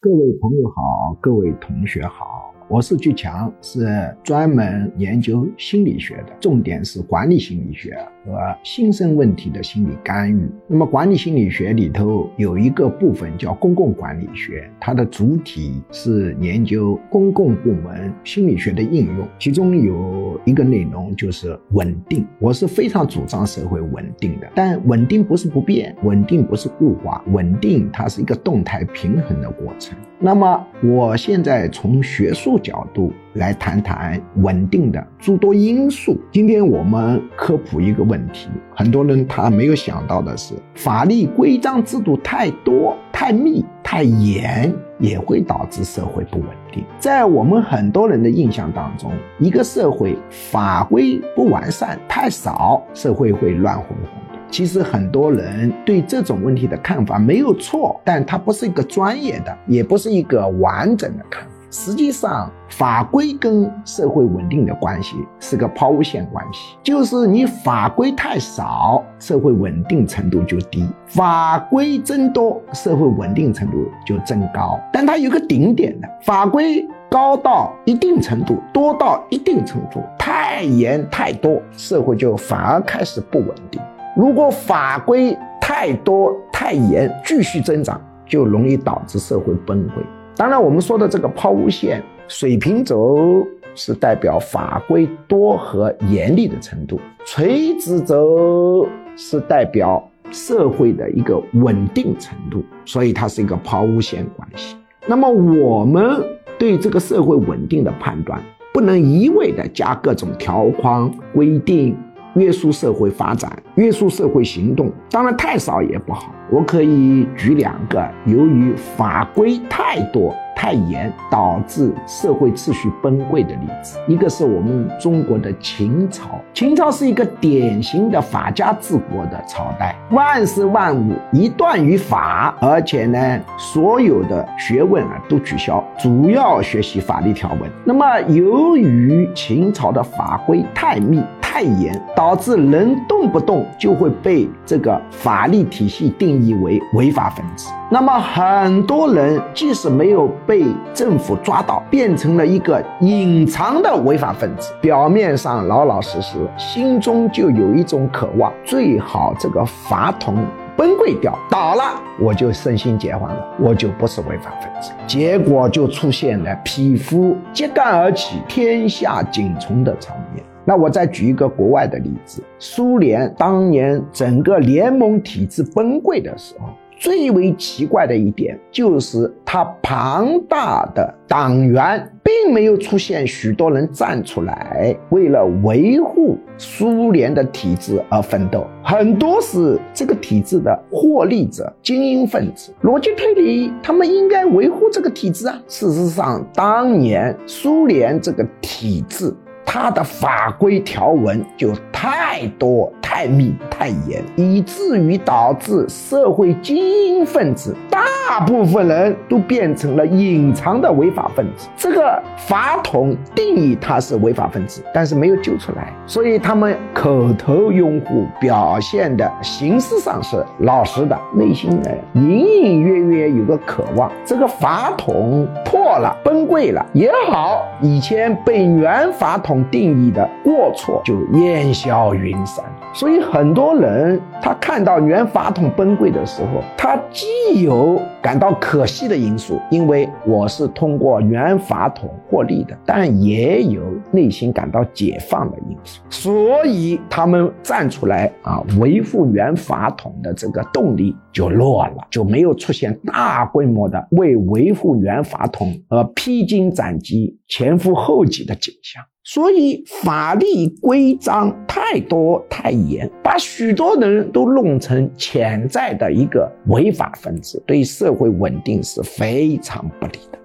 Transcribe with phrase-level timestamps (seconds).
[0.00, 2.35] 各位朋友好，各位同学好。
[2.68, 10.50] 我是巨强，是专门研究心理学的，重点是管理心理学和新生问题的心理干预。
[10.66, 22.26] 那么，管理心理学里头有一个部分叫公共管理学，它的主体是研究公共部门心理学的应用，其中有一个内容就是稳定。
[22.40, 29.96] 我是非常主张社会稳定的，但稳定不是不变，稳定不是固化，稳定它是一个动态平衡的过程。
[30.18, 32.55] 那么，我现在从学术。
[32.58, 36.18] 角度来谈谈稳定的诸多因素。
[36.30, 46.84] 今天我们科普一个问题，很多人他没有想到的是，法律规章制度太多、太密、太严，也会导致社会不稳定。
[46.98, 54.36] 在我们很多人的印象当中，一个社会法规不完善、太少，社会会乱哄哄的。
[54.48, 61.50] 其实很多人对这种问题的看法没有错，但它不是一个专业的，也不是一个完整的看法。
[61.70, 74.80] 实际上，法规跟社会稳定的关系是个抛物线关系，就是你法规太少，社会稳定程度就低；法规增多，社会稳定程度就增高。
[74.92, 83.80] 但它有个顶点的，法规高到一定程度，多到一定程度，太严太多，社会就反而开始不稳定。
[84.16, 90.02] 如果法规太多太严，继续增长，就容易导致社会崩溃。
[90.36, 104.76] 当然，我们说的这个抛物线水平轴是代表法规多和严厉的程度，垂直轴是代表社会的一个稳定程度，所以它是一个抛物线关系。
[105.06, 106.22] 那么，我们
[106.58, 108.38] 对这个社会稳定的判断，
[108.74, 111.96] 不能一味的加各种条框规定。
[112.36, 116.32] 约束社会发展，约束社会行动，当然太少也不好。
[116.50, 120.34] 我可以举两个由于法规太多。
[120.58, 126.40] 太严导致社会秩序崩溃的例子，一个是我们中国的秦朝。
[126.54, 137.70] 秦朝是一个典型的法家治国的朝代，万事万物一断于法，而且呢，所有的学问啊都取消，主要学习法律条文。
[137.84, 141.22] 那么，由于秦朝的法规太密
[141.56, 147.70] 太严，导致人动不动就会被这个法律体系定义为违法分子。
[147.90, 160.36] 那么，很多人即使没有被政府抓到，变成了一个隐藏的违法分子，表面上老老实实，心中就有一种渴望，最好这个法统
[160.76, 161.84] 崩溃掉，倒了，
[162.20, 164.90] 我就身心解放了，我就不是违法分子。
[165.06, 170.44] 结果就出现了匹夫揭竿而起，天下尽从的场面。
[170.66, 176.66] 那我再举一个国外的例子，苏联当年整个联盟体制崩溃的时候。
[176.98, 192.72] 最为奇怪的一点就是，它庞大的党员并没有出现许多人站出来为了维护苏联的体制而奋斗，很多是这个体制的获利者、精英分子。
[192.82, 195.60] 逻辑推理，他们应该维护这个体制啊。
[195.68, 199.30] 事实上，当年苏联这个体制。
[199.78, 211.68] 它的法规条文就太多、太密、太严，以至于导致社会精英分子大部分人都变成了隐藏的违法分子。
[211.74, 222.22] 这个法统定义他是违法分子，但是没有揪出来，所以他们口头拥护，表现的形式上是老实的，内心呢隐
[222.62, 224.12] 隐约约有个渴望。
[224.22, 229.56] 这个法统破了、崩溃了也好，以前被原法统。
[229.70, 259.00] 定义的过错就烟消云散，所以很多人他看到原法统崩溃的时候，他既有感到可惜的因素，因为我是通过原法统获利的，但也有内心感到解放的因素，所以他们站出来啊，维护原法统的这个动力就弱了，就没有出现大规模的为维护原法统而披荆斩棘、前赴后继的景象。
[259.28, 260.46] 所以法律
[260.80, 270.35] 规章太多太严，把许多人都弄成潜在的一个违法分子，对社会稳定是非常不利的。